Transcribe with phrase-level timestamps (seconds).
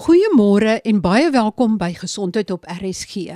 [0.00, 3.34] Goeiemôre en baie welkom by Gesondheid op RSG.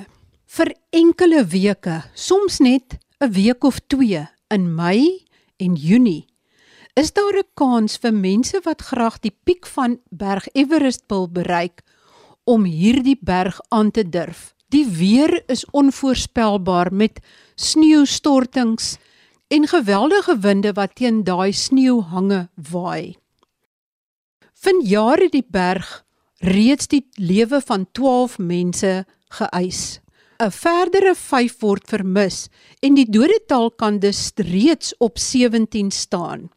[0.56, 5.27] Vir enkele weke, soms net 'n week of 2 in Mei
[5.61, 6.27] en Junie,
[6.95, 11.82] is daar 'n kans vir mense wat graag die piek van Berg Everest wil bereik
[12.45, 14.54] om hierdie berg aan te durf.
[14.68, 17.20] Die weer is onvoorspelbaar met
[17.54, 18.96] sneeustortings
[19.48, 23.16] en geweldige winde wat teen daai sneeuhange waai.
[24.54, 26.05] Vanjaar het die berg
[26.39, 30.01] reeds die lewe van 12 mense geëis.
[30.38, 32.48] 'n Verdere 5 word vermis
[32.84, 36.51] en die dodetal kan dus reeds op 17 staan.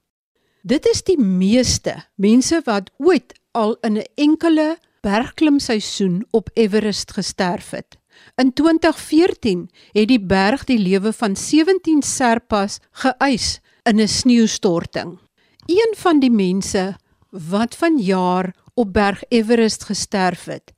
[0.62, 7.70] Dit is die meeste mense wat ooit al in 'n enkele bergklimseisoen op Everest gesterf
[7.70, 7.98] het.
[8.36, 15.20] In 2014 het die berg die lewe van 17 Sherpas geëis in 'n sneeustorting.
[15.66, 16.96] Een van die mense
[17.30, 20.72] wat vanjaar op Berg Everest gesterf het,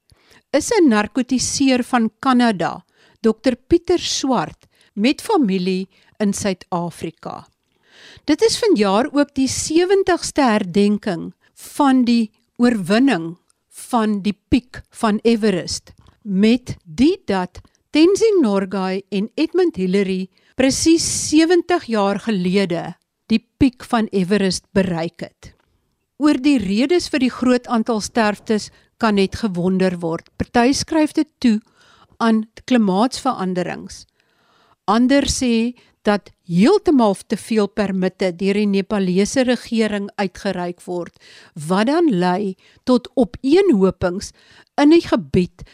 [0.49, 2.85] is 'n narkotiseer van Kanada,
[3.19, 7.47] Dr Pieter Swart, met familie in Suid-Afrika.
[8.23, 13.37] Dit is vanjaar ook die 70ste herdenking van die oorwinning
[13.69, 21.83] van die piek van Everest met die dat Tenzing Norgay en Edmund Hillary presies 70
[21.83, 25.60] jaar gelede die piek van Everest bereik het.
[26.21, 28.67] Oor die redes vir die groot aantal sterftes
[29.01, 30.27] kan net gewonder word.
[30.37, 31.55] Party skryf dit toe
[32.21, 34.03] aan klimaatsveranderings.
[34.85, 35.73] Ander sê
[36.05, 41.17] dat heeltemal te veel permitte deur die Nepalese regering uitgereik word
[41.67, 42.53] wat dan lei
[42.89, 44.29] tot opeenhopings
[44.77, 45.65] in 'n gebied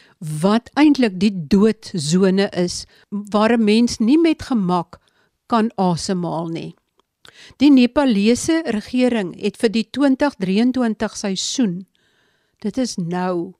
[0.42, 5.00] wat eintlik die doodsone is waar 'n mens nie met gemak
[5.46, 6.77] kan asemhaal nie.
[7.56, 11.86] Die Nepalese regering het vir die 2023 seisoen
[12.64, 13.54] dit is nou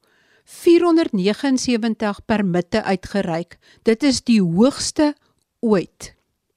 [0.48, 3.58] 479 permitte uitgereik.
[3.84, 5.12] Dit is die hoogste
[5.60, 6.14] ooit.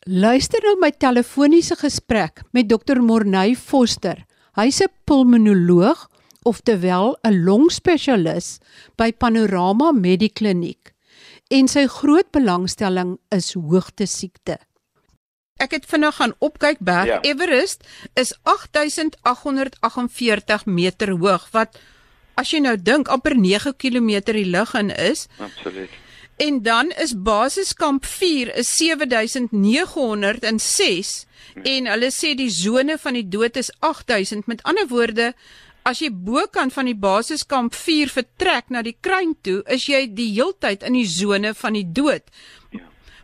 [0.07, 4.25] Luister nou my telefoniese gesprek met Dr Morney Foster.
[4.55, 6.09] Hy's 'n pulmonoloog
[6.43, 8.59] oftewel 'n longspesialis
[8.97, 10.93] by Panorama Medikliniek
[11.49, 14.57] en sy groot belangstelling is hoogte siekte.
[15.61, 17.19] Ek het vinnig gaan opkyk berg ja.
[17.21, 17.85] Everest
[18.17, 21.77] is 8848 meter hoog wat
[22.39, 25.27] as jy nou dink amper 9 km die lug in is.
[25.37, 25.89] Absoluut.
[26.41, 31.61] En dan is basiskamp 4 is 7906 hm.
[31.61, 35.33] en hulle sê die sone van die dood is 8000 met ander woorde
[35.81, 40.29] As jy bokant van die basiskamp 4 vertrek na die kruin toe, is jy die
[40.35, 42.21] heeltyd in die sone van die dood.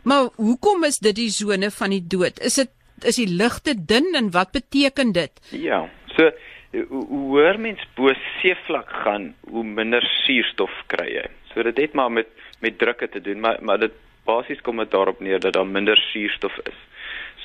[0.08, 2.40] Maar hoekom is dit die sone van die dood?
[2.40, 2.74] Is dit
[3.06, 5.32] is die ligte dun en wat beteken dit?
[5.54, 5.84] Ja,
[6.16, 6.30] so
[6.72, 11.26] hoe hoër mens bo seevlak gaan, hoe minder suurstof kry jy.
[11.52, 12.32] So dit het maar met
[12.64, 13.94] met drukke te doen, maar maar dit
[14.26, 16.80] basies kom dit daarop neer dat daar minder suurstof is.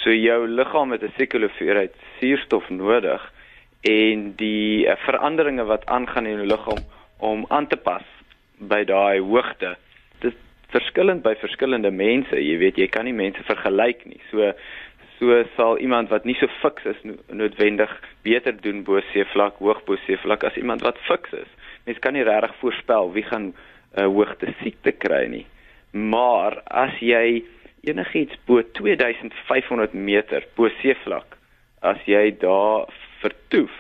[0.01, 3.22] So jou liggaam het 'n sekere hoeveelheid suurstof nodig
[3.81, 6.84] en die uh, veranderinge wat aangaan in jou liggaam
[7.19, 8.03] om aan te pas
[8.57, 9.78] by daai hoogte
[10.73, 12.35] verskillend by verskillende mense.
[12.38, 14.22] Jy weet, jy kan nie mense vergelyk nie.
[14.31, 14.51] So
[15.19, 17.91] so sal iemand wat nie so fiks is no noodwendig
[18.25, 21.51] beter doen bo seevlak, hoog bo seevlak as iemand wat fiks is.
[21.88, 23.56] Mens kan nie regtig voorspel wie gaan 'n
[24.00, 25.45] uh, hoogte siekte kry nie.
[25.91, 27.44] Maar as jy
[27.83, 31.38] enigiets bo 2500 meter bo seevlak,
[31.81, 32.89] as jy daar
[33.22, 33.72] vertoef,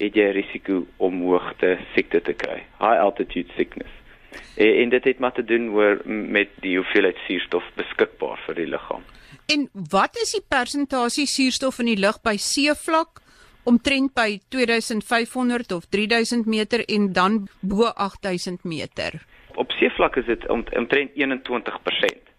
[0.00, 2.62] het jy risiko om hoogte siekte te kry.
[2.80, 3.99] High altitude sickness.
[4.56, 8.68] En, en dit het maar te doen oor met die hoeveelheid suurstof beskikbaar vir die
[8.70, 9.02] liggaam.
[9.50, 13.22] En wat is die persentasie suurstof in die lug by seevlak
[13.68, 19.20] omtrent by 2500 of 3000 meter en dan bo 8000 meter?
[19.54, 22.30] Op seevlak is dit om, omtrent 21%.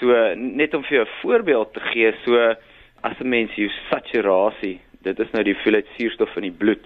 [0.00, 2.54] So net om vir jou 'n voorbeeld te gee, so
[3.02, 6.84] as 'n mens jou saturasie, dit is nou die hoeveelheid suurstof in die bloed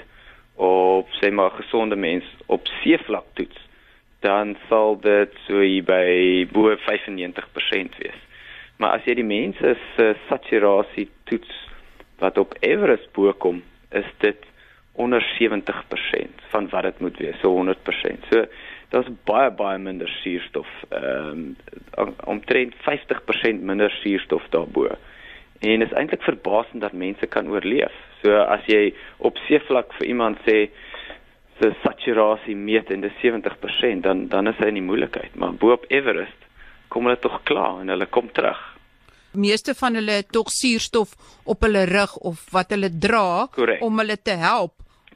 [0.56, 3.63] op sê maar gesonde mens op seevlak toets
[4.24, 8.20] dan sal dit so hier by bo 95% wees.
[8.80, 11.52] Maar as jy die mense se saturasie toets
[12.22, 13.60] wat op Everest bo kom,
[13.92, 14.48] is dit
[14.94, 18.28] onder 70% van wat dit moet wees, so 100%.
[18.30, 18.46] So
[18.94, 21.44] daar's baie baie minder suurstof, ehm
[21.98, 24.88] um, omtrent 50% minder suurstof daarbo.
[25.60, 27.94] En dit is eintlik verbasend dat mense kan oorleef.
[28.22, 30.68] So as jy op seevlak vir iemand sê
[31.60, 35.72] se saturasie meet en dit 70% dan dan is hy in die moeilikheid maar bo
[35.72, 36.48] op Everest
[36.88, 38.62] kom hulle tog klaar en hulle kom terug
[39.34, 41.14] meeste van hulle het tog suurstof
[41.44, 43.82] op hulle rug of wat hulle dra Correct.
[43.82, 44.72] om hulle te help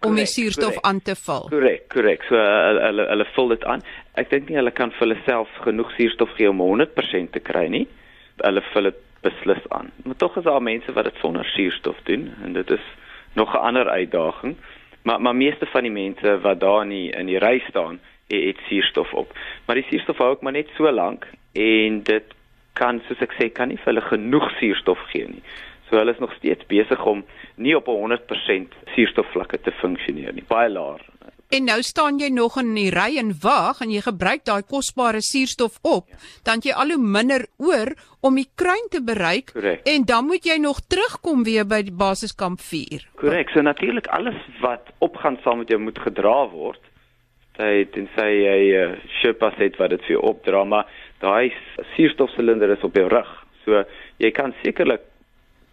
[0.06, 0.87] om die suurstof correct.
[0.87, 1.49] aan te vul.
[1.50, 2.23] Korrek, korrek.
[2.29, 3.82] So hulle hulle hulle vul dit aan.
[4.20, 7.67] Ek dink nie hulle kan vir hulle self genoeg suurstof gee om 100% te kry
[7.73, 7.85] nie.
[8.44, 9.90] Hulle vul dit beslis aan.
[10.05, 12.85] Maar tog is daar mense wat dit sonder suurstof doen en dit is
[13.35, 14.56] nog 'n ander uitdaging.
[15.02, 18.44] Maar maar meeste van die mense wat daar in die, in die ry staan, het,
[18.44, 19.32] het suurstof op.
[19.66, 22.34] Maar die suurstof hou ook maar net so lank en dit
[22.78, 25.42] kan soos ek sê kan nie vir hulle genoeg suurstof gee nie.
[25.88, 27.24] So hulle is nog steeds besig om
[27.56, 30.44] nie op 100% suurstofvlakke te funksioneer nie.
[30.48, 31.02] Baie laag.
[31.48, 35.22] En nou staan jy nog in die ry en wag en jy gebruik daai kosbare
[35.24, 36.18] suurstof op, ja.
[36.44, 39.88] dan jy al hoe minder oor om die kruin te bereik Correct.
[39.88, 43.06] en dan moet jy nog terugkom weer by die basiskamp 4.
[43.22, 43.48] Korrek.
[43.54, 46.84] So natuurlik alles wat opgaan saam met jou moet gedra word.
[47.56, 50.84] Dit en sê jy uh, Sherpa sê wat dit vir jou opdra, maar
[51.24, 51.48] daai
[51.96, 53.30] suurstofsilinder is op jou rug.
[53.64, 53.86] So
[54.20, 55.08] jy kan sekerlik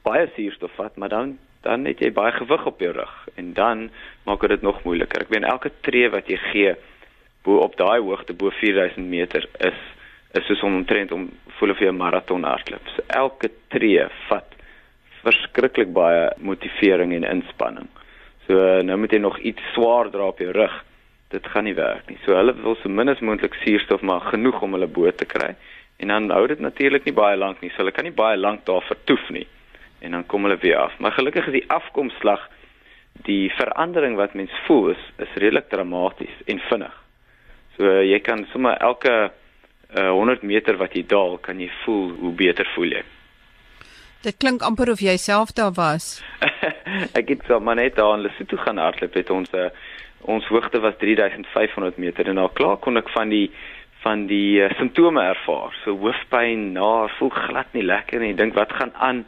[0.08, 1.36] baie suurstof vat, maar dan
[1.66, 3.90] dan het jy baie gewig op jou rug en dan
[4.26, 5.26] maak dit nog moeiliker.
[5.26, 6.74] Ek weet elke tree wat jy gee
[7.46, 9.80] bo op daai hoogte bo 4000 meter is
[10.38, 12.88] is soos om omtrent om voel of jy 'n maraton hardloop.
[12.96, 14.50] So elke tree vat
[15.24, 17.88] verskriklik baie motivering en inspanning.
[18.46, 18.54] So
[18.84, 20.84] nou moet jy nog iets swaar dra op jou rug.
[21.30, 22.20] Dit gaan nie werk nie.
[22.26, 25.56] So hulle wil so min as moontlik suurstof maar genoeg om hulle boot te kry.
[25.98, 27.70] En dan hou dit natuurlik nie baie lank nie.
[27.70, 29.48] So hulle kan nie baie lank daar vertoef nie
[30.06, 30.94] en dan kom hulle weer af.
[31.00, 32.44] Maar gelukkig is die afkomslag
[33.26, 36.96] die verandering wat mens voel is is redelik dramaties en vinnig.
[37.76, 39.14] So uh, jy kan sommer elke
[39.96, 43.04] uh, 100 meter wat jy daal, kan jy voel hoe beter voel jy.
[44.26, 46.24] Dit klink amper of jy self daar was.
[47.20, 49.70] ek het so maar net daar in Lesotho gaan hardloop het ons uh,
[50.26, 53.48] ons hoogte was 3500 meter en al klaar kon ek van die
[54.06, 55.74] van die uh, simptome ervaar.
[55.84, 58.36] So hoofpyn, na, voel glad nie lekker nie.
[58.38, 59.24] Dink wat gaan aan?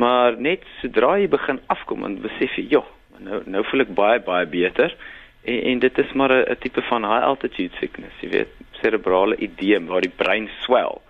[0.00, 2.86] Maar net sodra jy begin afkom en besef jy, "Joh,
[3.18, 4.96] nou nou voel ek baie baie beter."
[5.44, 9.86] En, en dit is maar 'n tipe van high altitude sickness, jy weet, cerebrale edeem
[9.86, 11.02] waar die brein swel.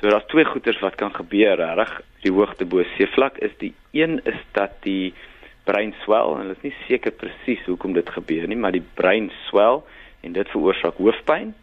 [0.00, 4.20] So daar's twee goeters wat kan gebeur, reg, die hoogte bo seevlak is die een
[4.24, 5.14] is dat die
[5.64, 9.30] brein swel en hulle is nie seker presies hoekom dit gebeur nie, maar die brein
[9.48, 9.86] swel
[10.22, 11.54] en dit veroorsaak hoofpyn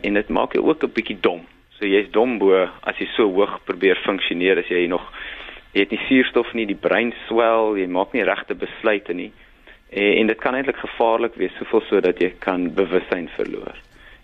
[0.00, 1.46] en dit maak jou ook 'n bietjie dom.
[1.78, 5.04] So jy's dom bo as jy so hoog probeer funksioneer as jy nog
[5.74, 9.32] jy het nie suurstof nie, die brein swel, jy maak nie regte besluite nie.
[9.90, 13.74] En, en dit kan eintlik gevaarlik wees, soveel so dat jy kan bewussyn verloor.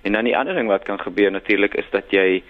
[0.06, 2.42] En dan die ander ding wat kan gebeur natuurlik is dat jy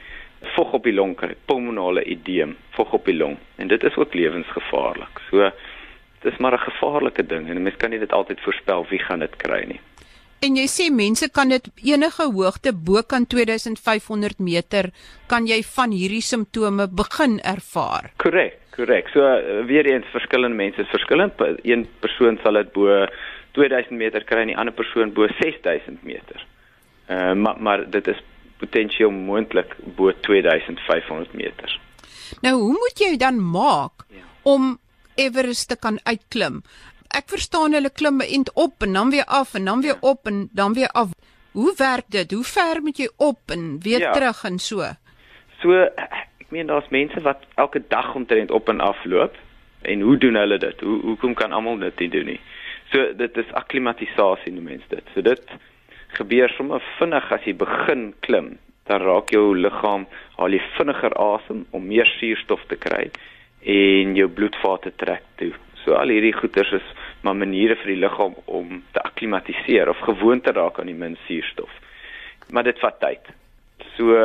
[0.55, 3.37] vog op die long kry, pulmonale edeem, vog op die long.
[3.57, 5.21] En dit is ook lewensgevaarlik.
[5.31, 5.51] So
[6.23, 9.37] dis maar 'n gevaarlike ding en mens kan nie dit altyd voorspel wie gaan dit
[9.37, 9.81] kry nie.
[10.41, 14.89] En jy sê mense kan dit enige hoogte bo kan 2500 meter
[15.29, 18.09] kan jy van hierdie simptome begin ervaar.
[18.17, 18.57] Korrek.
[18.73, 19.11] Korrek.
[19.13, 21.37] So uh, weer eens verskillende mense is verskillend.
[21.63, 23.05] Een persoon sal dit bo
[23.59, 26.47] 2000 meter kry en die ander persoon bo 6000 meter.
[27.11, 28.25] Uh, maar maar dit is
[28.63, 31.81] potensieel moontlik bo 2500 meter.
[32.41, 34.25] Nou, hoe moet jy dan maak ja.
[34.43, 34.79] om
[35.21, 36.63] Everest te kan uitklim?
[37.11, 40.09] Ek verstaan hulle klim eend op en dan weer af en dan weer ja.
[40.11, 41.09] op en dan weer af.
[41.53, 42.31] Hoe werk dit?
[42.31, 44.13] Hoe ver moet jy op en weer ja.
[44.13, 44.87] terug en so?
[45.61, 45.89] So
[46.49, 49.35] meen daar's mense wat elke dag omtrent op en af loop.
[49.83, 50.81] En hoe doen hulle dit?
[50.81, 52.41] Hoe hoekom kan almal dit nie doen nie?
[52.93, 55.15] So dit is akklimatisasie noem mense dit.
[55.15, 55.55] So dit
[56.19, 58.59] gebeur sommer vinnig as jy begin klim.
[58.87, 60.07] Dan raak jou liggaam
[60.37, 63.09] al jy vinniger asem om meer suurstof te kry
[63.61, 65.53] en jou bloedvate trek toe.
[65.85, 66.89] So al hierdie goeters is
[67.25, 71.17] maar maniere vir die liggaam om te akklimatiseer of gewoon te raak aan die min
[71.27, 71.71] suurstof.
[72.51, 73.31] Maar dit vat tyd.
[73.97, 74.17] So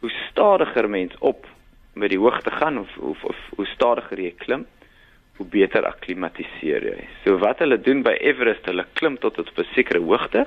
[0.00, 1.46] hoe stadiger mens op
[1.94, 4.66] met die hoogte gaan of of, of hoe stadiger jy klim,
[5.36, 7.08] hoe beter akklimatiseer jy.
[7.24, 10.46] So wat hulle doen by Everest, hulle klim tot op 'n sekere hoogte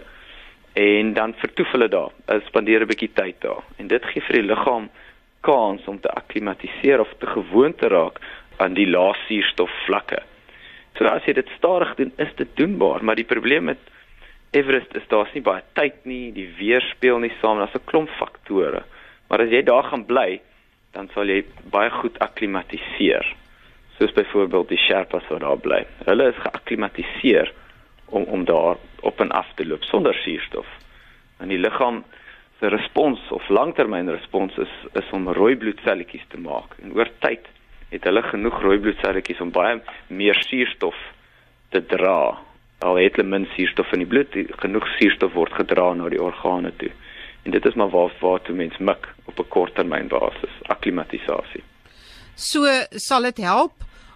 [0.73, 2.11] en dan vertoef hulle daar.
[2.25, 4.89] Hulle spandeer 'n bietjie tyd daar en dit gee vir die liggaam
[5.41, 8.19] kans om te akklimatiseer of te gewoon te raak
[8.57, 10.21] aan die lae suurstofvlakke.
[10.97, 13.81] So as jy dit stadig doen, is dit doenbaar, maar die probleem met
[14.55, 18.09] Everest is daar's nie baie tyd nie, die weer speel nie saam, daar's 'n klomp
[18.17, 18.83] faktore.
[19.29, 20.41] Maar as jy daar gaan bly,
[20.93, 23.25] dan sal jy baie goed akklimatiseer.
[23.97, 25.85] Soos byvoorbeeld die Sherpas wat daar bly.
[26.05, 27.51] Hulle is geakklimatiseer
[28.05, 30.67] om om daar op en af te loop sonder suurstof.
[31.39, 32.03] En die liggaam
[32.59, 36.77] se respons of langtermynrespons is is om rooi bloedselletjies te maak.
[36.81, 37.45] En oor tyd
[37.89, 40.97] het hulle genoeg rooi bloedselletjies om baie meer suurstof
[41.71, 42.37] te dra.
[42.85, 46.73] Al het hulle min suurstof in die bloed, genoeg suurstof word gedra na die organe
[46.81, 46.91] toe.
[47.43, 51.63] En dit is maar waar waar toe mens mik op 'n korttermynbasis, akklimatisasie.
[52.35, 53.71] So sal dit help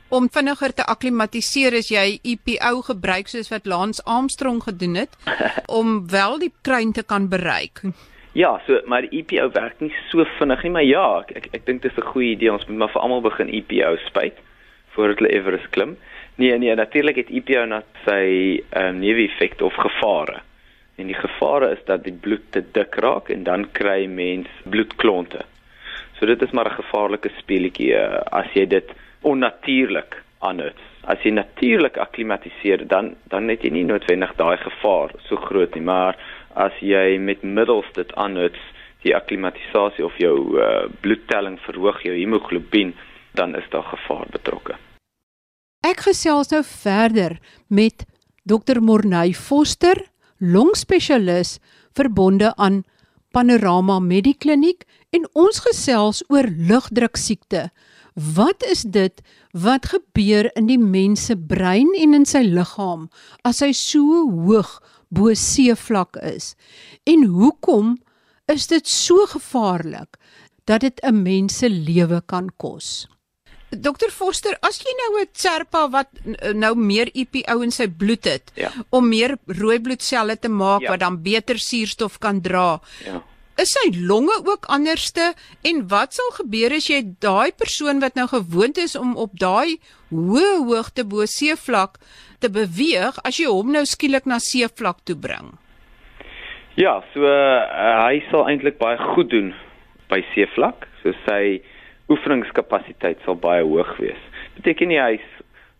[0.10, 5.16] om vinniger te akklimatiseer as jy EPO gebruik soos wat Lance Armstrong gedoen het
[5.80, 7.82] om wel die kruin te kan bereik.
[8.34, 11.82] Ja, so maar EPO werk nie so vinnig nie, maar ja, ek ek, ek dink
[11.82, 12.52] dit is 'n goeie idee.
[12.52, 14.38] Ons moet maar vir almal begin EPO spuit
[14.96, 15.98] voordat hulle Everest klim.
[16.36, 20.40] Nee, nee, natuurlik het EPO net sy ehm um, neeweffekte of gevare.
[20.96, 25.44] En die gevare is dat die bloed te dik raak en dan kry mens bloedklonte.
[26.20, 28.90] So dit is maar 'n gevaarlike speletjie uh, as jy dit
[29.22, 30.72] onnatuurlik aanhou.
[31.04, 35.84] As jy natuurlik akklimatiseer, dan dan het jy nie noodwendig daai gevaar so groot nie,
[35.84, 36.16] maar
[36.56, 38.50] as jy met middels dit aanhou,
[39.02, 42.94] die akklimatisasie of jou uh, bloedtelling verhoog, jou hemoglobien,
[43.34, 44.78] dan is daar gevaar betrokke.
[45.82, 48.06] Ek gesels nou verder met
[48.46, 49.98] Dr Morney Foster,
[50.38, 51.58] longspesialis
[51.98, 52.84] verbonde aan
[53.32, 57.70] Panorama Medikliniek en ons gesels oor lugdruk siekte.
[58.14, 59.22] Wat is dit
[59.56, 63.08] wat gebeur in die mens se brein en in sy liggaam
[63.48, 64.78] as hy so hoog
[65.12, 66.56] bo seevlak is?
[67.04, 67.98] En hoekom
[68.52, 70.18] is dit so gevaarlik
[70.66, 73.08] dat dit 'n mens se lewe kan kos?
[73.72, 76.08] Dokter Forster, as jy nou 'n Serpa wat
[76.54, 78.72] nou meer EPO in sy bloed het ja.
[78.90, 80.90] om meer rooi bloedselle te maak ja.
[80.90, 82.82] wat dan beter suurstof kan dra.
[83.06, 83.24] Ja.
[83.62, 85.34] Is sy longe ook anderste
[85.70, 89.78] en wat sal gebeur as jy daai persoon wat nou gewoond is om op daai
[90.10, 92.00] hoë hoogte bo seevlak
[92.42, 95.52] te beweeg as jy hom nou skielik na seevlak toe bring?
[96.80, 97.62] Ja, so uh,
[98.08, 99.54] hy sal eintlik baie goed doen
[100.10, 100.88] by seevlak.
[101.04, 101.62] So sy
[102.10, 104.26] oefeningskapasiteit sal baie hoog wees.
[104.58, 105.28] Beteken nie hy's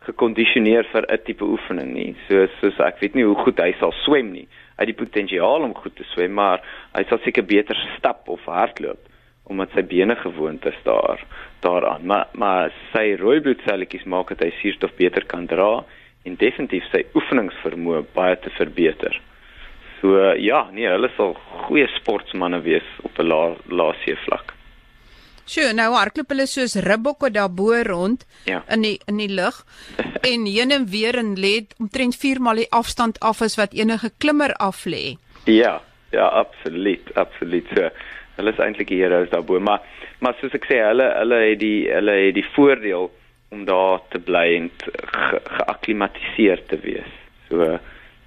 [0.06, 2.12] gekondisioneer vir 'n tipe oefening nie.
[2.28, 4.46] So soos ek weet nie hoe goed hy sal swem nie.
[4.82, 6.64] Het die potensiaal om goed te swem, maar
[6.98, 9.10] hy sal seker beter stap of hardloop
[9.52, 11.22] omdat sy bene gewoond is daar
[11.66, 12.06] daaraan.
[12.08, 15.84] Maar maar sy rooi bloedselletjies maak dat hy suurstof beter kan dra
[16.26, 19.18] en definitief sy oefeningsvermoë baie te verbeter.
[20.00, 21.36] So ja, nee, hulle sal
[21.68, 24.56] goeie sportmense wees op 'n lae lae seevlak.
[25.46, 28.62] Sjoe, nou hardloop hulle soos ribbokke daarbo rond ja.
[28.70, 29.64] in die in die lug
[30.32, 34.12] en heen en weer en lê omtrent 4 maal die afstand af as wat enige
[34.18, 35.18] klimmer af lê.
[35.46, 35.82] Ja,
[36.12, 37.68] ja, absoluut, absoluut.
[37.76, 37.90] So,
[38.38, 39.82] hulle is eintlik die heroes daarbo, maar
[40.22, 43.10] maar soos ek sê, hulle hulle het die hulle het die voordeel
[43.52, 44.70] om daar te bly en
[45.58, 47.16] geakklimatiseer te wees.
[47.50, 47.78] So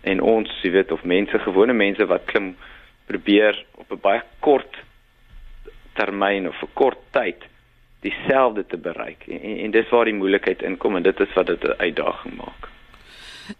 [0.04, 2.52] en ons, jy weet, of mense, gewone mense wat klim
[3.08, 4.76] probeer op 'n baie kort
[5.94, 7.42] termyn of 'n kort tyd
[8.00, 9.24] dieselfde te bereik.
[9.28, 12.36] En, en, en dis waar die moeilikheid inkom en dit is wat dit 'n uitdaging
[12.36, 12.68] maak.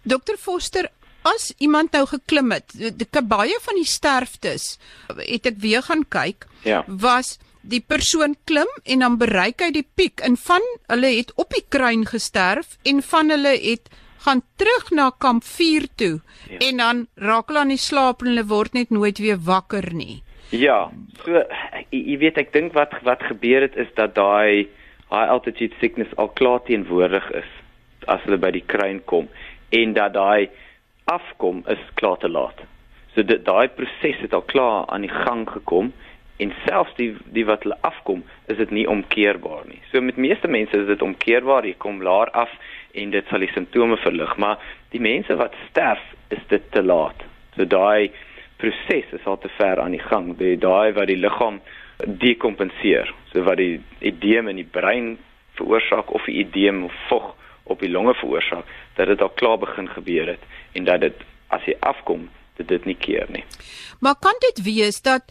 [0.02, 0.88] Dr Foster,
[1.22, 4.78] as iemand nou geklim het, die baie van die sterftes
[5.16, 6.84] het ek weer gaan kyk, ja.
[6.86, 11.52] was die persoon klim en dan bereik hy die piek en van hulle het op
[11.56, 13.88] die kruin gesterf en van hulle het
[14.24, 16.58] gaan terug na kamp 4 toe ja.
[16.68, 20.22] en dan raak hulle aan die slaap en hulle word net nooit weer wakker nie.
[20.52, 20.90] Ja,
[21.24, 21.42] so
[21.90, 24.68] jy weet ek dink wat wat gebeur het is dat daai
[25.10, 27.50] high altitude sickness al klaar teenwoordig is
[28.10, 29.28] as hulle by die kruin kom
[29.74, 30.50] en dat daai
[31.10, 32.60] afkom is klaar te laat.
[33.14, 35.92] So dit daai proses het al klaar aan die gang gekom
[36.42, 39.80] en selfs die die wat hulle afkom is dit nie omkeerbaar nie.
[39.92, 42.50] So met meeste mense is dit omkeerbaar, jy kom laer af
[42.94, 44.62] en dit sal die simptome verlig, maar
[44.94, 46.02] die mense wat sterf
[46.34, 47.22] is dit te laat.
[47.56, 48.10] So daai
[48.64, 50.32] proses is al te ver aan die gang.
[50.38, 51.60] Die daai wat die liggaam
[52.24, 55.14] dekompenseer, so wat die edeem in die brein
[55.58, 57.34] veroorsaak of die edeem of vog
[57.70, 60.42] op die longe veroorsaak, dat dit al klaar begin gebeur het
[60.72, 61.22] en dat dit
[61.54, 62.26] as jy afkom,
[62.58, 63.44] dit dit nie keer nie.
[64.02, 65.30] Maar kan dit wees dat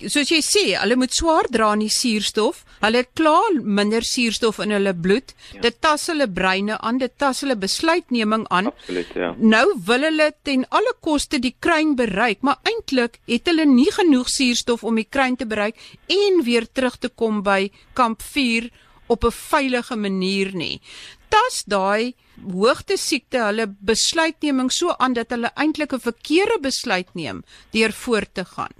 [0.00, 2.62] soos jy sê, hulle moet swaar dra aan die suurstof.
[2.82, 5.34] Hulle klaar minder suurstof in hulle bloed.
[5.54, 5.62] Ja.
[5.66, 8.72] Dit tas hulle breine aan, dit tas hulle besluitneming aan.
[8.72, 9.32] Absoluut, ja.
[9.38, 14.30] Nou wil hulle ten alle koste die kruin bereik, maar eintlik het hulle nie genoeg
[14.32, 15.78] suurstof om die kruin te bereik
[16.10, 18.70] en weer terug te kom by kamp 4
[19.12, 20.80] op 'n veilige manier nie.
[21.28, 22.14] Tas daai
[22.52, 28.34] hoogte siekte hulle besluitneming so aan dat hulle eintlik 'n verkeerde besluit neem deur voort
[28.34, 28.74] te gaan.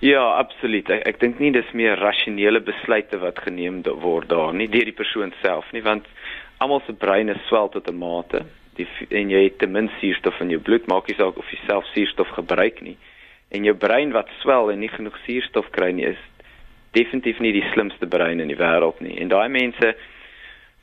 [0.00, 0.90] Ja, absoluut.
[0.94, 4.94] Ek, ek dink nie dis meer rasionele besluite wat geneem word daar nie deur die
[4.94, 6.06] persoon self nie, want
[6.62, 8.44] almal se breine swel tot 'n mate.
[8.78, 11.58] Die en jy het te min suurstof in jou bloed, maak nie saak of jy
[11.66, 12.96] self suurstof gebruik nie.
[13.50, 16.22] En jou brein wat swel en nie genoeg suurstof kry nie, is
[16.92, 19.18] definitief nie die slimste brein in die wêreld nie.
[19.20, 19.96] En daai mense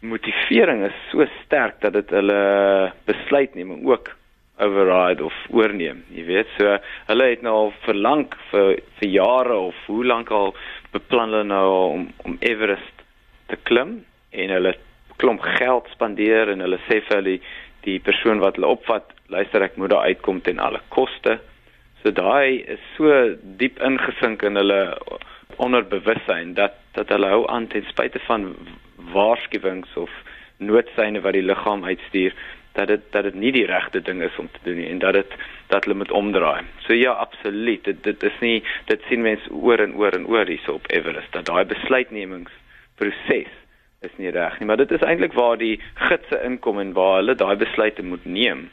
[0.01, 4.12] motivering is so sterk dat dit hulle besluitneming ook
[4.60, 6.52] override of oorneem, jy weet.
[6.58, 6.78] So
[7.10, 10.54] hulle het nou al verlang vir vir jare of hoe lank al
[10.96, 13.04] beplan hulle nou om om Everest
[13.52, 13.98] te klim
[14.32, 14.76] en hulle
[15.22, 17.38] klomp geld spandeer en hulle sê vir hulle
[17.86, 21.38] die persoon wat hulle opvat, luister ek moet daar uitkom ten alle koste.
[22.02, 23.12] So daai is so
[23.60, 24.82] diep ingesink in hulle
[25.62, 28.54] onderbewussyn dat dat hulle hou aan ten spyte van
[29.14, 30.12] waarskuwings of
[30.58, 32.36] noodsyne wat die liggaam uitstuur
[32.75, 35.13] dat dit dat dit nie die regte ding is om te doen nie en dat
[35.13, 35.36] dit
[35.72, 36.63] dat hulle moet omdraai.
[36.86, 37.84] So ja, absoluut.
[37.84, 41.32] Dit dit is nie dit sien mense oor en oor en oor hierso op Everest
[41.34, 43.53] dat daai besluitnemingsproses
[44.05, 47.36] is nie reg nie, maar dit is eintlik waar die gidse inkom en waar hulle
[47.39, 48.67] daai besluite moet neem.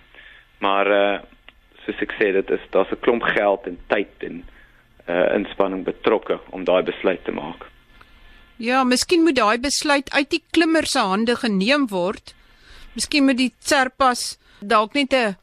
[0.65, 1.21] Maar uh
[1.83, 4.45] soos ek sê, dit is daar's 'n klomp geld en tyd en
[5.09, 7.67] uh inspanning betrokke om daai besluit te maak.
[8.57, 12.35] Ja, miskien moet daai besluit uit die klimmer se hande geneem word.
[12.93, 15.37] Miskien moet die Serpas dalk net 'n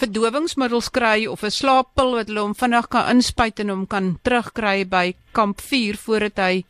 [0.00, 4.84] verdowingsmiddels kry of 'n slaappil wat hulle hom vinnig kan inspuit en hom kan terugkry
[4.84, 6.64] by kamp 4 voordat hy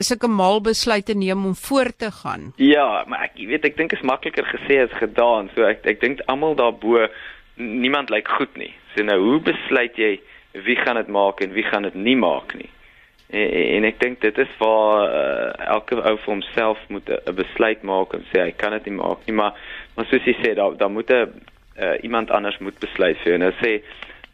[0.00, 2.52] sulke mal besluite neem om voort te gaan.
[2.56, 5.50] Ja, maar ek weet ek dink is makliker gesê as gedaan.
[5.54, 7.08] So ek ek dink almal daarbo
[7.56, 8.74] niemand lyk goed nie.
[8.94, 10.20] So nou hoe besluit jy
[10.52, 12.70] wie gaan dit maak en wie gaan dit nie maak nie?
[13.30, 17.82] En, en ek dink dit is waar uh, elke ou vir homself moet 'n besluit
[17.82, 19.54] maak en sê hy kan dit nie maak nie, maar
[19.96, 21.28] maar soos jy sê daar daar moet 'n
[21.78, 23.72] uh, iemand anders moet besluit vir en hy sê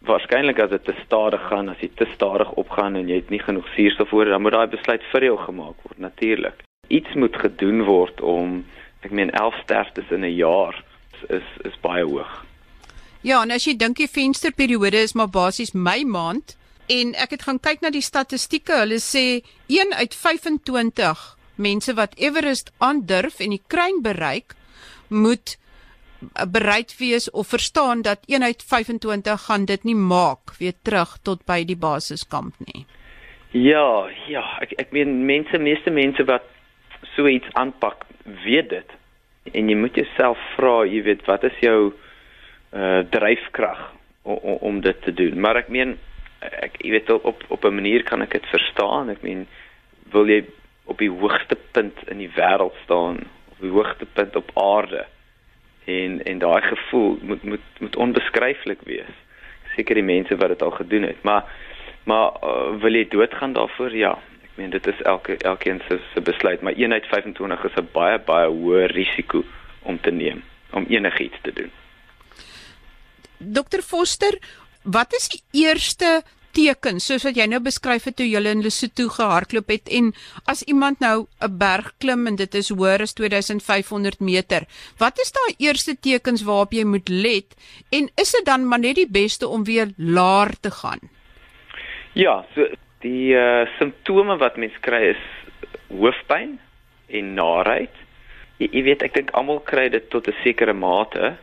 [0.06, 3.42] waarskynlik as dit te stadig gaan, as jy te stadig opgaan en jy het nie
[3.42, 6.62] genoeg suurstof voor, dan moet daai besluit vir jou gemaak word natuurlik.
[6.88, 8.64] Iets moet gedoen word om
[9.02, 12.44] ek meen 11 sterftes in 'n jaar is is, is baie hoog.
[13.20, 16.56] Ja, en as jy dink die vensterperiode is maar basies Mei maand
[16.88, 21.24] en ek het gaan kyk na die statistieke, hulle sê 1 uit 25
[21.56, 24.54] mense wat Everest aandurf en die kruin bereik,
[25.08, 25.56] moet
[26.52, 31.44] bereid wees of verstaan dat 1 uit 25 gaan dit nie maak weer terug tot
[31.46, 32.86] by die basiskamp nie.
[33.50, 36.44] Ja, ja, ek ek meen mense, meeste mense wat
[37.14, 38.04] so iets aanpak,
[38.44, 38.96] weet dit.
[39.54, 41.92] En jy moet jouself vra, jy weet, wat is jou
[42.76, 43.78] uh dryfkrag
[44.26, 45.38] om, om dit te doen.
[45.40, 45.94] Maar ek meen
[46.38, 49.10] ek jy weet op op 'n manier kan ek dit verstaan.
[49.10, 49.46] Ek meen
[50.10, 50.44] wil jy
[50.84, 53.18] op die hoogste punt in die wêreld staan,
[53.50, 55.06] op die hoogste punt op aarde.
[55.84, 59.14] En en daai gevoel moet moet moet onbeskryflik wees.
[59.74, 61.44] Seker die mense wat dit al gedoen het, maar
[62.04, 63.96] maar uh, wil jy doodgaan daarvoor?
[63.96, 64.18] Ja.
[64.42, 67.88] Ek meen dit is elke elkeen se se besluit, maar 1 uit 25 is 'n
[67.92, 69.44] baie baie hoë risiko
[69.82, 71.70] om te neem om enigiets te doen.
[73.38, 74.38] Dokter Foster,
[74.86, 76.22] wat is die eerste
[76.56, 80.12] teken soos wat jy nou beskryf het toe jy in Lesotho gehardloop het en
[80.48, 84.64] as iemand nou 'n berg klim en dit is hoër as 2500 meter,
[84.98, 87.54] wat is daai eerste tekens waarop jy moet let
[87.92, 91.00] en is dit dan maar net die beste om weer laer te gaan?
[92.14, 92.66] Ja, so
[93.00, 95.22] die uh, simptome wat mens kry is
[95.88, 96.58] hoofpyn
[97.08, 97.92] en naait.
[98.58, 101.36] Jy, jy weet ek dink almal kry dit tot 'n sekere mate.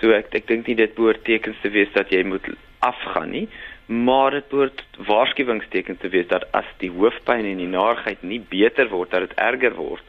[0.00, 2.42] So ek ek dink nie dit behoort tekens te wees dat jy moet
[2.80, 3.48] afgaan nie,
[3.86, 8.88] maar dit behoort waarskuwingstekens te wees dat as die hoofpyn en die naarheid nie beter
[8.92, 10.04] word, dat dit erger word,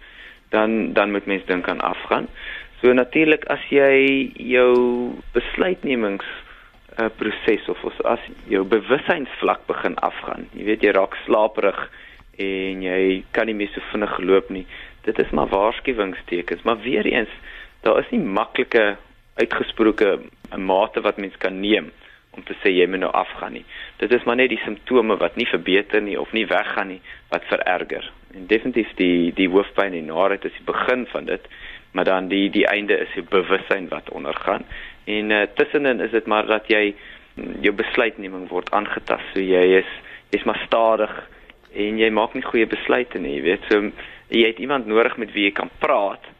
[0.53, 2.27] dan dan moet mens dink aan afgaan.
[2.81, 4.73] So natuurlik as jy jou
[5.33, 6.25] besluitnemings
[6.99, 10.47] uh, proses of as jou bewussynsvlak begin afgaan.
[10.53, 11.79] Jy weet jy raak slaperig
[12.41, 14.65] en jy kan nie meer so vinnig loop nie.
[15.05, 17.33] Dit is maar waarskuwingstekens, maar weer eens,
[17.81, 18.95] daar is nie maklike
[19.41, 20.19] uitgesproke
[20.57, 21.89] mate wat mens kan neem
[22.31, 23.63] om te sê jy moet nou afgaan nie.
[23.99, 27.01] Dit is maar net die simptome wat nie verbeter nie of nie weggaan nie
[27.33, 28.07] wat vererger.
[28.35, 31.49] En definitief die die hoofpyn en naait is die begin van dit,
[31.91, 34.63] maar dan die die einde is die bewussyn wat ondergaan.
[35.11, 36.93] En uh, tussenin is dit maar dat jy
[37.35, 39.33] mm, jou besluitneming word aangetast.
[39.33, 39.91] So jy is
[40.31, 41.11] jy's maar stadig
[41.75, 43.67] en jy maak nie goeie besluite nie, jy weet.
[43.67, 43.91] So
[44.31, 46.31] jy het iemand nodig met wie jy kan praat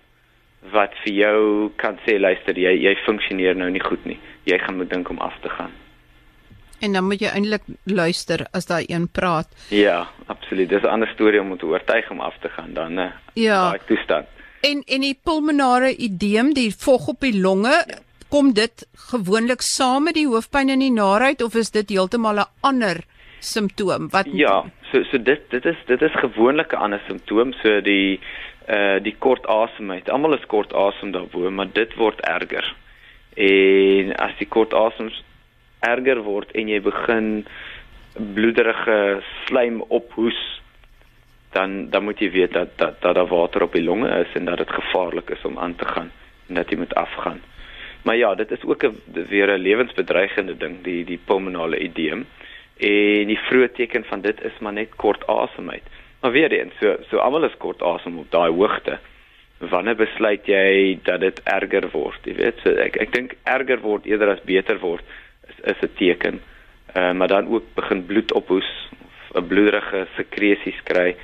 [0.69, 4.19] wat vir jou kan sê luister jy jy funksioneer nou nie goed nie.
[4.45, 5.71] Jy gaan moet dink om af te gaan.
[6.81, 9.49] En dan moet jy eintlik luister as daai een praat.
[9.69, 10.69] Ja, absoluut.
[10.69, 13.11] Dis 'n ander storie om te oortuig om af te gaan dan né.
[13.33, 13.69] Ja.
[13.69, 14.27] Daai toestand.
[14.61, 17.97] En en die pulmonale edeem, die vog op die longe, ja.
[18.29, 22.49] kom dit gewoonlik saam met die hoofpyn en die naait of is dit heeltemal 'n
[22.61, 23.03] ander
[23.41, 27.81] simptoom wat Ja, so so dit dit is dit is gewoonlik 'n ander simptoom, so
[27.81, 28.19] die
[28.69, 30.09] uh die kort asemheid.
[30.09, 32.75] Almal is kort asem daarbo, maar dit word erger.
[33.35, 35.11] En as die kort asem
[35.79, 37.45] erger word en jy begin
[38.13, 40.61] bloederige slaim ophoes,
[41.51, 44.45] dan dan moet jy weet dat dat dat daar water op die longe is en
[44.45, 46.11] dat dit gevaarlik is om aan te gaan
[46.47, 47.41] en dat jy moet afgaan.
[48.03, 48.95] Maar ja, dit is ook 'n
[49.29, 52.25] weer 'n lewensbedreigende ding, die die pulmonale edeem.
[52.81, 55.83] En die vroeë teken van dit is maar net kort asemheid.
[56.21, 58.99] Maar weer eens, so so almal is kort asem op daai hoogte.
[59.69, 62.25] wanneer besluit jy dat dit erger word?
[62.25, 65.05] Jy weet, so ek ek dink erger word eerder as beter word
[65.49, 66.41] is is 'n teken.
[66.95, 68.71] Ehm uh, maar dan ook begin bloed ophoes
[69.05, 71.15] of 'n bloederige sekresies kry.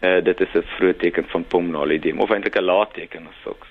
[0.00, 3.34] Uh, dit is 'n vroeë teken van pulmonale edema of eintlik 'n laat teken of
[3.42, 3.68] sulks.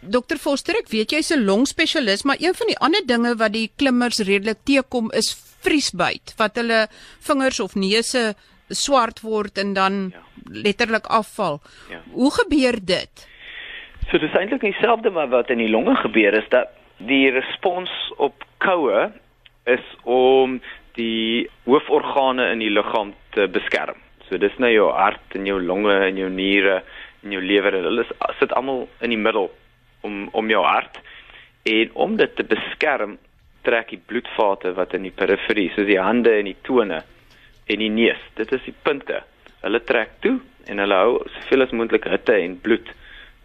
[0.00, 3.70] Dokter Foster, ek weet jy's 'n longspesialis, maar een van die ander dinge wat die
[3.76, 6.86] klimmers redelik teekom is vriesbyt, wat hulle
[7.20, 8.34] vingers of neuse
[8.68, 10.22] swart word en dan ja.
[10.52, 11.60] letterlik afval.
[11.90, 12.00] Ja.
[12.12, 13.28] Hoe gebeur dit?
[14.10, 18.44] So dis eintlik dieselfde wat wat in die longe gebeur is dat die respons op
[18.58, 19.12] koue
[19.64, 20.60] is om
[20.98, 23.98] die hooforgane in die liggaam te beskerm.
[24.28, 26.82] So dis nou jou hart en jou longe en jou niere
[27.24, 28.04] en jou lewer en hulle
[28.38, 29.50] sit almal in die middel
[30.00, 31.00] om om jou hart.
[31.68, 33.18] En om dit te beskerm
[33.62, 37.02] trek die bloedvate wat in die periferie soos die hande en die tone
[37.68, 39.22] en die neus dit is die punte.
[39.62, 42.92] Hulle trek toe en hulle hou soveel as moontlik hitte en bloed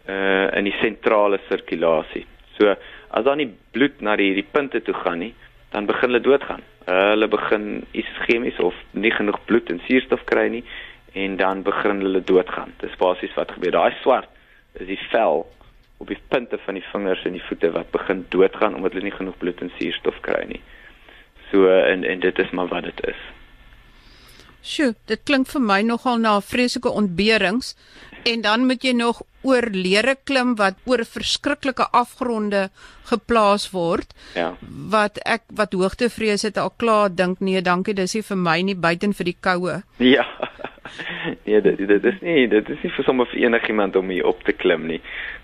[0.08, 2.26] uh in die sentrale sirkulasie.
[2.58, 5.34] So as dan nie bloed na die die punte toe gaan nie
[5.74, 6.62] dan begin hulle doodgaan.
[6.86, 7.64] Hulle begin
[7.96, 10.62] ischemies of nie genoeg bloed en suurstof kry nie
[11.18, 12.74] en dan begin hulle doodgaan.
[12.82, 13.74] Dis basies wat gebeur.
[13.74, 14.30] Daai swart
[14.78, 15.46] is die vel
[16.04, 19.16] op die punte van die vingers en die voete wat begin doodgaan omdat hulle nie
[19.16, 20.60] genoeg bloed en suurstof kry nie.
[21.50, 23.22] So en en dit is maar wat dit is.
[24.64, 27.74] Sjoe, dit klink vir my nogal na vreeslike ontberings
[28.24, 32.68] en dan moet jy nog oor leere klim wat oor verskriklike afgronde
[33.10, 34.14] geplaas word.
[34.36, 34.54] Ja.
[34.92, 38.78] Wat ek wat hoogtevrees het al klaar dink nee, dankie, dis nie vir my nie
[38.88, 39.82] buiten vir die koue.
[40.00, 40.24] Ja.
[41.46, 44.42] nee, dit dit is nie dit is nie vir sommer vir enigiemand om hier op
[44.44, 45.00] te klim nie.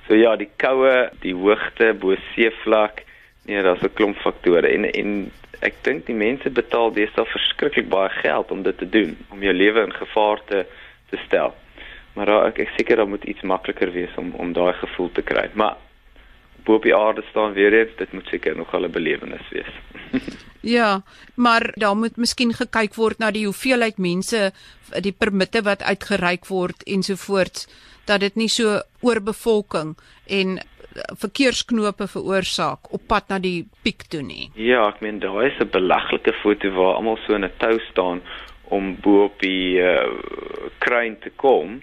[0.06, 3.04] So ja, die koue, die hoogte bo seevlak,
[3.48, 8.08] nee, daar's 'n klomp faktore en en ek dink die mense betaal deesdae verskriklik baie
[8.22, 10.64] geld om dit te doen, om jou lewe in gevaar te
[11.10, 11.54] te stel.
[12.14, 15.22] Maar daar, ek ek seker daar moet iets makliker wees om om daai gevoel te
[15.22, 15.48] kry.
[15.54, 15.76] Maar
[16.64, 19.72] bo op die aarde staan weer eens, dit moet seker nog 'n belewenis wees.
[20.60, 21.02] Ja,
[21.34, 24.52] maar daar moet miskien gekyk word na die hoeveelheid mense,
[25.00, 27.66] die permitte wat uitgereik word ensovoorts,
[28.04, 29.96] dat dit nie so oorbevolking
[30.26, 30.64] en eh,
[31.22, 34.50] verkeersknope veroorsaak op pad na die piek toe nie.
[34.54, 38.20] Ja, ek meen daar is 'n belaglike foto waar almal so in 'n tou staan
[38.68, 40.06] om bo op die uh,
[40.78, 41.80] kruin te kom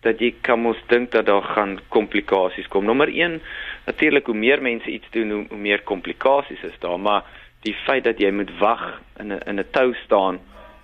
[0.00, 2.84] dat jy kan mos dink dat daar gaan komplikasies kom.
[2.84, 3.40] Nommer 1,
[3.86, 7.24] natuurlik hoe meer mense iets doen, hoe, hoe meer komplikasies is daar, maar
[7.66, 10.40] die feit dat jy moet wag in 'n in 'n tou staan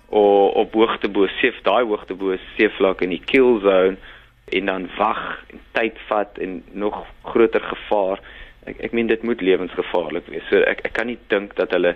[0.09, 3.97] of op hoogte bo seef daai hoogte bo seevlak in die kill zone
[4.45, 8.19] en dan wag en tyd vat en nog groter gevaar
[8.65, 10.47] ek ek meen dit moet lewensgevaarlik wees.
[10.49, 11.95] So ek ek kan nie dink dat hulle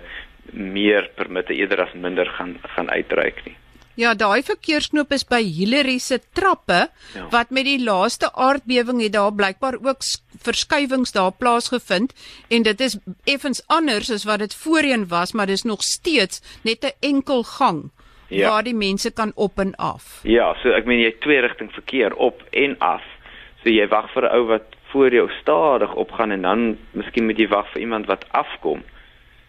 [0.52, 3.56] meer permitte eerder as minder gaan gaan uitreik nie
[3.94, 7.26] Ja, daai verkeersknoop is by Hillary se trappe ja.
[7.30, 10.00] wat met die laaste aardbewing het daar blykbaar ook
[10.42, 12.14] verskywings daar plaasgevind
[12.48, 12.96] en dit is
[13.28, 17.90] effens anders as wat dit voorheen was, maar dis nog steeds net 'n enkel gang
[18.28, 18.48] ja.
[18.48, 20.20] waar die mense kan op en af.
[20.22, 23.04] Ja, so ek meen jy twee rigting verkeer op en af.
[23.62, 27.38] So jy wag vir 'n ou wat voor jou stadig opgaan en dan miskien moet
[27.38, 28.82] jy wag vir iemand wat afkom.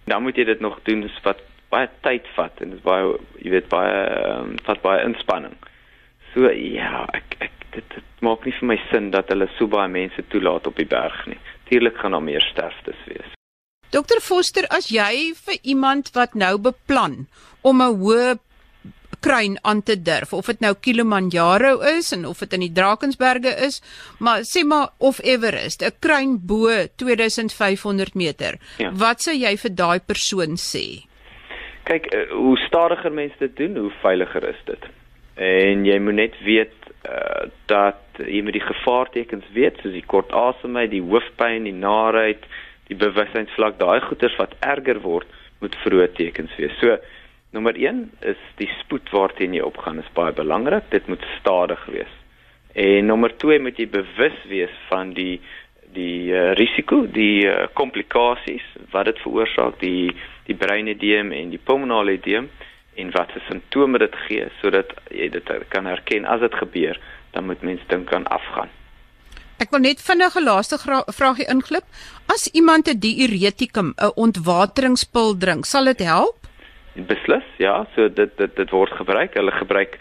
[0.04, 1.40] Dan moet jy dit nog doen wat
[1.74, 5.58] baie tyd vat en dit is baie jy weet baie um, vat baie inspanning.
[6.34, 9.90] So ja, ek ek dit, dit maak nie vir my sin dat hulle so baie
[9.92, 11.40] mense toelaat op die berg nie.
[11.70, 13.38] Tuurlik gaan daar meer sterftes wees.
[13.94, 17.28] Dokter Foster, as jy vir iemand wat nou beplan
[17.62, 18.40] om 'n hoë
[19.24, 23.54] kruin aan te durf of dit nou Kilimanjaro is en of dit in die Drakensberge
[23.68, 23.82] is,
[24.20, 28.60] maar sê maar of Everest, 'n kruin bo 2500 meter.
[28.78, 28.92] Ja.
[28.92, 31.06] Wat sou jy vir daai persoon sê?
[31.88, 34.90] Kyk uh, hoe stadiger mense dit doen, hoe veiliger is dit.
[35.36, 36.76] En jy moet net weet
[37.10, 42.46] uh, dat jy met die gevaartekens weet, soos die kort asemheid, die hoofpyn, die naarheid,
[42.92, 45.30] die bewustheidsvlak, daai goeters wat erger word,
[45.64, 46.76] moet vroeë tekens wees.
[46.82, 46.98] So
[47.56, 50.90] nommer 1 is die spoed waarteen jy opgaan is baie belangrik.
[50.92, 52.14] Dit moet stadig wees.
[52.74, 55.42] En nommer 2 moet jy bewus wees van die
[55.94, 60.14] die uh, risiko, die uh, komplikasies wat dit veroorsaak, die
[60.48, 62.50] die breinedeem en die pulmonale edeem
[63.00, 67.00] en wat se simptome dit gee sodat jy dit kan herken as dit gebeur,
[67.34, 68.70] dan moet mens dink aan afgaan.
[69.64, 70.78] Ek wil net vinnig 'n laaste
[71.20, 71.86] vraagie inglip.
[72.28, 76.38] As iemand 'n diuretikum, 'n ontwateringspil drink, sal dit help?
[76.96, 79.34] Beslis, ja, so dit dit dit word gebruik.
[79.34, 79.98] Hulle gebruik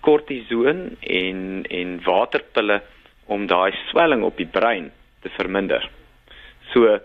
[0.00, 2.82] kortison en en waterpille
[3.26, 5.90] om daai swelling op die brein te verminder.
[6.72, 6.98] So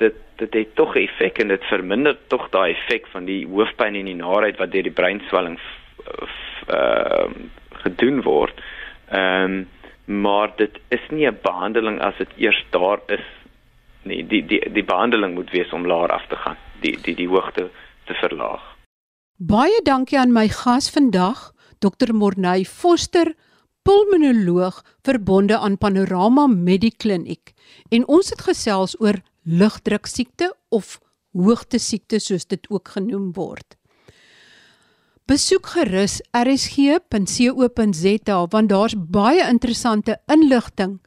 [0.00, 3.94] dit dit het tog 'n effek en dit verminder tog daai effek van die hoofpyn
[3.94, 5.58] en die naarheid wat deur die breinswelling
[6.66, 7.28] ehm uh,
[7.82, 8.56] gedoen word.
[9.10, 9.68] Ehm um,
[10.22, 13.26] maar dit is nie 'n behandeling as dit eers daar is
[14.02, 14.26] nie.
[14.26, 17.70] Die die die behandeling moet wees om laer af te gaan, die die die hoogte
[18.04, 18.62] te verlaag.
[19.36, 22.12] Baie dankie aan my gas vandag, Dr.
[22.12, 23.34] Morney Foster,
[23.82, 27.52] pulmonoloog verbonde aan Panorama Medikliniek.
[27.88, 31.00] En ons het gesels oor lugdruk siekte of
[31.34, 33.74] hoogte siekte soos dit ook genoem word.
[35.30, 40.98] Besoek gerus rsg.co.za want daar's baie interessante inligting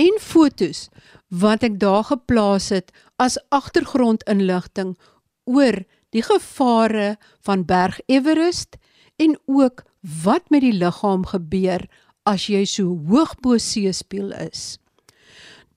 [0.00, 0.88] en fotos
[1.28, 2.88] wat ek daar geplaas het
[3.20, 4.96] as agtergrondinligting
[5.44, 5.84] oor
[6.16, 8.80] die gevare van Berg Everest
[9.20, 9.84] en ook
[10.24, 11.84] wat met die liggaam gebeur
[12.24, 14.78] as jy so hoog bo seespieël is.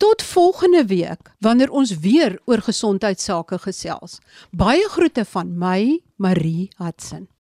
[0.01, 4.17] Tot volgende week wanneer ons weer oor gesondheidsake gesels.
[4.49, 7.27] Baie groete van my, Marie Hudson.